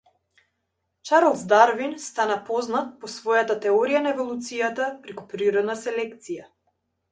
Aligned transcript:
Чарлс 1.09 1.43
Дарвин 1.51 1.93
стана 2.05 2.37
познат 2.47 2.89
по 3.03 3.11
својата 3.17 3.59
теорија 3.67 4.03
на 4.07 4.15
еволуцијата 4.17 4.91
преку 5.07 5.29
природна 5.37 5.79
селекција. 5.87 6.53